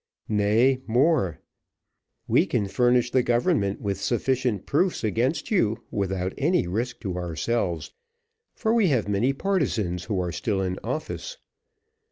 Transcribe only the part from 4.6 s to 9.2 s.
proofs against you without any risk to ourselves, for we have